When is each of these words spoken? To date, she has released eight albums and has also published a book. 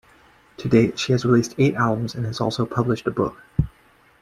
To 0.57 0.67
date, 0.67 0.97
she 0.97 1.11
has 1.11 1.25
released 1.25 1.53
eight 1.59 1.75
albums 1.75 2.15
and 2.15 2.25
has 2.25 2.41
also 2.41 2.65
published 2.65 3.05
a 3.05 3.11
book. 3.11 3.43